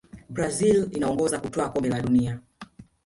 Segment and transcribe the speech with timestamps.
[0.29, 2.39] brazil inaongoza kutwaa kombe la dunia